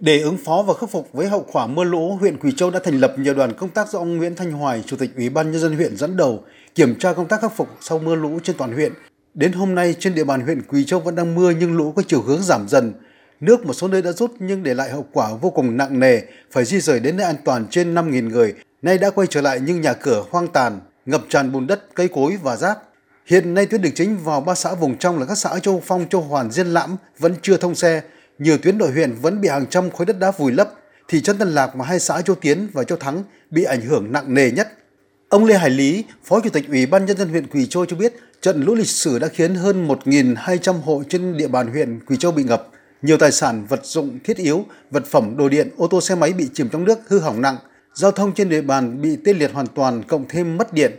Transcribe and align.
Để 0.00 0.20
ứng 0.20 0.36
phó 0.44 0.62
và 0.62 0.74
khắc 0.74 0.90
phục 0.90 1.08
với 1.12 1.28
hậu 1.28 1.46
quả 1.52 1.66
mưa 1.66 1.84
lũ, 1.84 2.16
huyện 2.20 2.38
Quỳ 2.38 2.52
Châu 2.56 2.70
đã 2.70 2.80
thành 2.84 3.00
lập 3.00 3.14
nhiều 3.18 3.34
đoàn 3.34 3.52
công 3.52 3.70
tác 3.70 3.88
do 3.88 3.98
ông 3.98 4.16
Nguyễn 4.16 4.34
Thanh 4.34 4.52
Hoài, 4.52 4.82
Chủ 4.86 4.96
tịch 4.96 5.10
Ủy 5.16 5.28
ban 5.28 5.52
nhân 5.52 5.60
dân 5.60 5.76
huyện 5.76 5.96
dẫn 5.96 6.16
đầu, 6.16 6.44
kiểm 6.74 6.98
tra 6.98 7.12
công 7.12 7.28
tác 7.28 7.40
khắc 7.40 7.56
phục 7.56 7.68
sau 7.80 7.98
mưa 7.98 8.14
lũ 8.14 8.38
trên 8.42 8.56
toàn 8.56 8.72
huyện. 8.72 8.92
Đến 9.34 9.52
hôm 9.52 9.74
nay 9.74 9.94
trên 9.98 10.14
địa 10.14 10.24
bàn 10.24 10.40
huyện 10.40 10.62
Quỳ 10.62 10.84
Châu 10.84 11.00
vẫn 11.00 11.14
đang 11.14 11.34
mưa 11.34 11.52
nhưng 11.60 11.76
lũ 11.76 11.92
có 11.96 12.02
chiều 12.06 12.22
hướng 12.22 12.42
giảm 12.42 12.68
dần. 12.68 12.92
Nước 13.40 13.66
một 13.66 13.72
số 13.72 13.88
nơi 13.88 14.02
đã 14.02 14.12
rút 14.12 14.32
nhưng 14.38 14.62
để 14.62 14.74
lại 14.74 14.90
hậu 14.90 15.06
quả 15.12 15.30
vô 15.40 15.50
cùng 15.50 15.76
nặng 15.76 16.00
nề, 16.00 16.20
phải 16.50 16.64
di 16.64 16.80
rời 16.80 17.00
đến 17.00 17.16
nơi 17.16 17.26
an 17.26 17.36
toàn 17.44 17.66
trên 17.70 17.94
5.000 17.94 18.28
người. 18.28 18.54
Nay 18.82 18.98
đã 18.98 19.10
quay 19.10 19.26
trở 19.26 19.40
lại 19.40 19.60
nhưng 19.66 19.80
nhà 19.80 19.92
cửa 19.92 20.24
hoang 20.30 20.48
tàn, 20.48 20.80
ngập 21.06 21.22
tràn 21.28 21.52
bùn 21.52 21.66
đất, 21.66 21.94
cây 21.94 22.08
cối 22.08 22.38
và 22.42 22.56
rác. 22.56 22.78
Hiện 23.26 23.54
nay 23.54 23.66
tuyến 23.66 23.82
đường 23.82 23.92
chính 23.94 24.18
vào 24.18 24.40
ba 24.40 24.54
xã 24.54 24.74
vùng 24.74 24.98
trong 24.98 25.18
là 25.18 25.26
các 25.26 25.38
xã 25.38 25.58
Châu 25.58 25.82
Phong, 25.86 26.08
Châu 26.08 26.20
Hoàn, 26.20 26.50
Diên 26.50 26.66
Lãm 26.66 26.96
vẫn 27.18 27.34
chưa 27.42 27.56
thông 27.56 27.74
xe. 27.74 28.02
Nhiều 28.40 28.58
tuyến 28.58 28.78
nội 28.78 28.90
huyện 28.90 29.14
vẫn 29.22 29.40
bị 29.40 29.48
hàng 29.48 29.66
trăm 29.66 29.90
khối 29.90 30.06
đất 30.06 30.18
đá 30.18 30.30
vùi 30.30 30.52
lấp. 30.52 30.72
Thị 31.08 31.20
trấn 31.20 31.38
Tân 31.38 31.48
Lạc 31.48 31.70
và 31.74 31.84
hai 31.84 32.00
xã 32.00 32.22
Châu 32.22 32.36
Tiến 32.36 32.68
và 32.72 32.84
Châu 32.84 32.98
Thắng 32.98 33.22
bị 33.50 33.64
ảnh 33.64 33.80
hưởng 33.80 34.12
nặng 34.12 34.34
nề 34.34 34.50
nhất. 34.50 34.68
Ông 35.28 35.44
Lê 35.44 35.58
Hải 35.58 35.70
Lý, 35.70 36.04
Phó 36.24 36.40
Chủ 36.40 36.50
tịch 36.50 36.68
Ủy 36.68 36.86
ban 36.86 37.04
Nhân 37.04 37.16
dân 37.16 37.28
huyện 37.28 37.46
Quỳ 37.46 37.66
Châu 37.66 37.86
cho 37.86 37.96
biết, 37.96 38.14
trận 38.42 38.64
lũ 38.64 38.74
lịch 38.74 38.88
sử 38.88 39.18
đã 39.18 39.28
khiến 39.28 39.54
hơn 39.54 39.88
1.200 39.88 40.80
hộ 40.80 41.02
trên 41.08 41.36
địa 41.36 41.48
bàn 41.48 41.66
huyện 41.66 42.00
Quỳ 42.06 42.16
Châu 42.16 42.32
bị 42.32 42.42
ngập. 42.42 42.68
Nhiều 43.02 43.16
tài 43.16 43.32
sản, 43.32 43.66
vật 43.68 43.86
dụng 43.86 44.18
thiết 44.24 44.36
yếu, 44.36 44.64
vật 44.90 45.06
phẩm, 45.06 45.36
đồ 45.36 45.48
điện, 45.48 45.70
ô 45.76 45.86
tô 45.86 46.00
xe 46.00 46.14
máy 46.14 46.32
bị 46.32 46.48
chìm 46.54 46.68
trong 46.68 46.84
nước 46.84 46.98
hư 47.08 47.18
hỏng 47.18 47.40
nặng. 47.40 47.56
Giao 47.94 48.12
thông 48.12 48.34
trên 48.34 48.48
địa 48.48 48.62
bàn 48.62 49.02
bị 49.02 49.16
tê 49.24 49.32
liệt 49.32 49.52
hoàn 49.52 49.66
toàn, 49.66 50.02
cộng 50.02 50.24
thêm 50.28 50.56
mất 50.56 50.72
điện. 50.72 50.92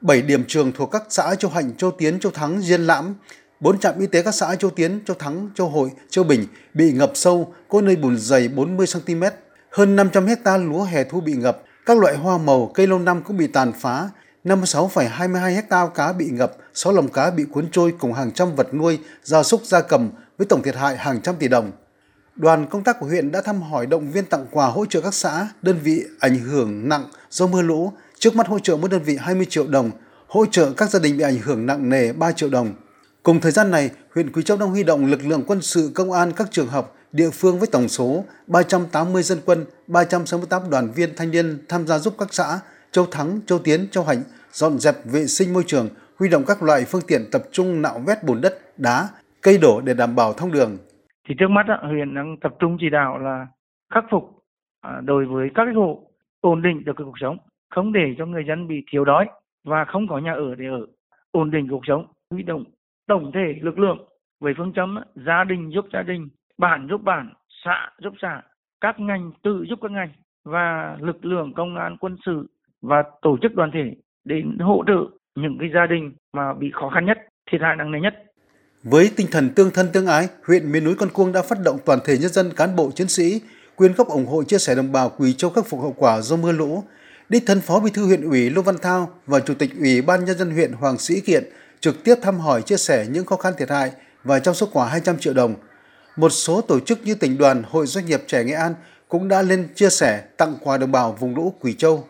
7 0.00 0.22
điểm 0.22 0.44
trường 0.48 0.72
thuộc 0.72 0.90
các 0.90 1.02
xã 1.10 1.34
Châu 1.34 1.50
Hạnh, 1.50 1.70
Châu 1.78 1.90
Tiến, 1.90 2.20
Châu 2.20 2.32
Thắng, 2.32 2.60
Diên 2.60 2.80
Lãm, 2.80 3.14
4 3.60 3.78
trạm 3.78 3.98
y 3.98 4.06
tế 4.06 4.22
các 4.22 4.34
xã 4.34 4.54
Châu 4.54 4.70
Tiến, 4.70 5.00
Châu 5.06 5.16
Thắng, 5.18 5.50
Châu 5.54 5.68
Hội, 5.68 5.90
Châu 6.10 6.24
Bình 6.24 6.46
bị 6.74 6.92
ngập 6.92 7.10
sâu, 7.14 7.54
có 7.68 7.80
nơi 7.80 7.96
bùn 7.96 8.18
dày 8.18 8.48
40 8.48 8.86
cm. 8.92 9.22
Hơn 9.70 9.96
500 9.96 10.26
hecta 10.26 10.56
lúa 10.56 10.82
hè 10.82 11.04
thu 11.04 11.20
bị 11.20 11.32
ngập, 11.32 11.62
các 11.86 11.98
loại 11.98 12.16
hoa 12.16 12.38
màu, 12.38 12.70
cây 12.74 12.86
lâu 12.86 12.98
năm 12.98 13.22
cũng 13.22 13.36
bị 13.36 13.46
tàn 13.46 13.72
phá. 13.80 14.08
56,22 14.44 15.54
hecta 15.54 15.86
cá 15.94 16.12
bị 16.12 16.26
ngập, 16.30 16.56
6 16.74 16.92
lồng 16.92 17.08
cá 17.08 17.30
bị 17.30 17.44
cuốn 17.44 17.68
trôi 17.72 17.94
cùng 17.98 18.12
hàng 18.12 18.32
trăm 18.32 18.54
vật 18.54 18.74
nuôi, 18.74 18.98
gia 19.22 19.42
súc 19.42 19.64
gia 19.64 19.80
cầm 19.80 20.10
với 20.38 20.46
tổng 20.46 20.62
thiệt 20.62 20.76
hại 20.76 20.96
hàng 20.96 21.20
trăm 21.20 21.36
tỷ 21.36 21.48
đồng. 21.48 21.72
Đoàn 22.36 22.66
công 22.70 22.84
tác 22.84 23.00
của 23.00 23.06
huyện 23.06 23.32
đã 23.32 23.42
thăm 23.42 23.62
hỏi 23.62 23.86
động 23.86 24.10
viên 24.10 24.24
tặng 24.24 24.46
quà 24.50 24.66
hỗ 24.66 24.86
trợ 24.86 25.00
các 25.00 25.14
xã, 25.14 25.48
đơn 25.62 25.78
vị 25.82 26.04
ảnh 26.20 26.38
hưởng 26.38 26.88
nặng 26.88 27.04
do 27.30 27.46
mưa 27.46 27.62
lũ, 27.62 27.92
trước 28.18 28.36
mắt 28.36 28.48
hỗ 28.48 28.58
trợ 28.58 28.76
mỗi 28.76 28.90
đơn 28.90 29.02
vị 29.02 29.16
20 29.20 29.46
triệu 29.50 29.66
đồng, 29.66 29.90
hỗ 30.26 30.46
trợ 30.46 30.72
các 30.72 30.90
gia 30.90 30.98
đình 30.98 31.16
bị 31.16 31.24
ảnh 31.24 31.38
hưởng 31.38 31.66
nặng 31.66 31.88
nề 31.88 32.12
3 32.12 32.32
triệu 32.32 32.48
đồng. 32.50 32.74
Cùng 33.28 33.40
thời 33.40 33.52
gian 33.52 33.70
này, 33.70 33.90
huyện 34.14 34.32
Quý 34.32 34.42
Châu 34.42 34.56
đang 34.60 34.68
huy 34.68 34.84
động 34.84 35.06
lực 35.12 35.20
lượng 35.28 35.44
quân 35.46 35.60
sự, 35.60 35.92
công 35.94 36.12
an 36.12 36.28
các 36.36 36.46
trường 36.50 36.66
học, 36.66 36.84
địa 37.12 37.30
phương 37.32 37.58
với 37.58 37.68
tổng 37.72 37.88
số 37.88 38.24
380 38.46 39.22
dân 39.22 39.38
quân, 39.46 39.58
368 39.86 40.62
đoàn 40.70 40.84
viên 40.96 41.10
thanh 41.16 41.30
niên 41.30 41.46
tham 41.68 41.86
gia 41.86 41.98
giúp 41.98 42.14
các 42.18 42.28
xã 42.30 42.46
Châu 42.90 43.06
Thắng, 43.12 43.40
Châu 43.46 43.58
Tiến, 43.64 43.80
Châu 43.90 44.04
Hạnh 44.04 44.22
dọn 44.50 44.72
dẹp 44.78 44.94
vệ 45.12 45.26
sinh 45.26 45.54
môi 45.54 45.62
trường, 45.66 45.88
huy 46.18 46.28
động 46.28 46.42
các 46.46 46.62
loại 46.62 46.80
phương 46.90 47.06
tiện 47.08 47.22
tập 47.32 47.42
trung 47.52 47.82
nạo 47.82 47.98
vét 48.06 48.18
bùn 48.26 48.40
đất, 48.40 48.54
đá, 48.76 49.08
cây 49.42 49.58
đổ 49.62 49.80
để 49.84 49.94
đảm 49.94 50.16
bảo 50.16 50.32
thông 50.32 50.52
đường. 50.52 50.78
Thì 51.28 51.34
trước 51.38 51.50
mắt 51.50 51.66
huyện 51.88 52.14
đang 52.14 52.36
tập 52.42 52.52
trung 52.58 52.76
chỉ 52.80 52.90
đạo 52.90 53.18
là 53.18 53.46
khắc 53.94 54.04
phục 54.10 54.22
à, 54.80 55.00
đối 55.04 55.26
với 55.26 55.48
các 55.54 55.66
hộ 55.76 55.90
ổn 56.40 56.62
định 56.62 56.84
được 56.84 56.96
cuộc 56.96 57.18
sống, 57.20 57.36
không 57.74 57.92
để 57.92 58.14
cho 58.18 58.26
người 58.26 58.44
dân 58.48 58.68
bị 58.68 58.76
thiếu 58.92 59.04
đói 59.04 59.26
và 59.64 59.84
không 59.92 60.08
có 60.08 60.18
nhà 60.18 60.32
ở 60.32 60.54
để 60.58 60.66
ở, 60.80 60.86
ổn 61.30 61.50
định 61.50 61.66
cuộc 61.70 61.82
sống, 61.88 62.06
huy 62.30 62.42
động 62.42 62.64
tổng 63.08 63.30
thể 63.34 63.54
lực 63.62 63.78
lượng 63.78 63.98
với 64.40 64.52
phương 64.56 64.72
châm 64.76 64.98
gia 65.26 65.44
đình 65.44 65.70
giúp 65.74 65.84
gia 65.92 66.02
đình, 66.02 66.28
bản 66.58 66.86
giúp 66.90 67.00
bản, 67.04 67.34
xã 67.64 67.90
giúp 68.02 68.12
xã, 68.22 68.42
các 68.80 69.00
ngành 69.00 69.32
tự 69.42 69.64
giúp 69.68 69.78
các 69.82 69.90
ngành 69.90 70.12
và 70.44 70.96
lực 71.00 71.24
lượng 71.24 71.52
công 71.56 71.76
an 71.76 71.96
quân 72.00 72.16
sự 72.26 72.46
và 72.82 73.02
tổ 73.22 73.36
chức 73.42 73.54
đoàn 73.54 73.70
thể 73.74 73.96
đến 74.24 74.58
hỗ 74.60 74.84
trợ 74.86 75.18
những 75.34 75.56
cái 75.60 75.68
gia 75.74 75.86
đình 75.86 76.12
mà 76.32 76.54
bị 76.54 76.70
khó 76.72 76.90
khăn 76.94 77.06
nhất, 77.06 77.18
thiệt 77.50 77.60
hại 77.60 77.76
nặng 77.76 77.92
nề 77.92 78.00
nhất. 78.00 78.14
Với 78.82 79.10
tinh 79.16 79.26
thần 79.32 79.50
tương 79.56 79.70
thân 79.74 79.86
tương 79.92 80.06
ái, 80.06 80.28
huyện 80.46 80.72
miền 80.72 80.84
núi 80.84 80.94
Con 80.98 81.08
Cuông 81.14 81.32
đã 81.32 81.42
phát 81.42 81.58
động 81.64 81.78
toàn 81.86 81.98
thể 82.04 82.18
nhân 82.18 82.32
dân, 82.32 82.46
cán 82.56 82.76
bộ, 82.76 82.90
chiến 82.94 83.08
sĩ 83.08 83.40
quyên 83.76 83.92
góp 83.96 84.08
ủng 84.08 84.26
hộ 84.26 84.42
chia 84.42 84.58
sẻ 84.58 84.74
đồng 84.74 84.92
bào 84.92 85.10
Quỳ 85.18 85.32
Châu 85.32 85.50
khắc 85.50 85.64
phục 85.66 85.80
hậu 85.80 85.94
quả 85.98 86.20
do 86.20 86.36
mưa 86.36 86.52
lũ. 86.52 86.84
Đích 87.28 87.42
thân 87.46 87.60
Phó 87.60 87.80
Bí 87.80 87.90
thư 87.94 88.06
huyện 88.06 88.30
ủy 88.30 88.50
Lô 88.50 88.62
Văn 88.62 88.74
Thao 88.82 89.08
và 89.26 89.40
Chủ 89.40 89.54
tịch 89.54 89.70
Ủy 89.80 90.02
ban 90.02 90.24
nhân 90.24 90.38
dân 90.38 90.50
huyện 90.50 90.72
Hoàng 90.72 90.98
Sĩ 90.98 91.14
Kiện 91.20 91.44
trực 91.80 92.04
tiếp 92.04 92.14
thăm 92.22 92.40
hỏi 92.40 92.62
chia 92.62 92.76
sẻ 92.76 93.06
những 93.10 93.26
khó 93.26 93.36
khăn 93.36 93.54
thiệt 93.58 93.70
hại 93.70 93.92
và 94.24 94.38
trao 94.38 94.54
xuất 94.54 94.68
quà 94.72 94.88
200 94.88 95.18
triệu 95.18 95.34
đồng. 95.34 95.54
Một 96.16 96.28
số 96.28 96.60
tổ 96.60 96.80
chức 96.80 96.98
như 97.04 97.14
tỉnh 97.14 97.38
đoàn, 97.38 97.62
Hội 97.70 97.86
Doanh 97.86 98.06
nghiệp 98.06 98.22
trẻ 98.26 98.44
Nghệ 98.44 98.54
An 98.54 98.74
cũng 99.08 99.28
đã 99.28 99.42
lên 99.42 99.68
chia 99.74 99.90
sẻ 99.90 100.22
tặng 100.36 100.56
quà 100.60 100.76
đồng 100.76 100.92
bào 100.92 101.12
vùng 101.12 101.36
lũ 101.36 101.54
Quỳ 101.60 101.74
Châu. 101.74 102.08